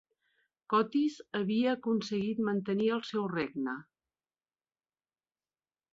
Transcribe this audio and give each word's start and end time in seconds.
Cotys 0.73 1.17
havia 1.41 1.75
aconseguit 1.79 2.41
mantenir 2.49 2.89
el 2.97 3.05
seu 3.13 3.27
regne. 3.35 3.79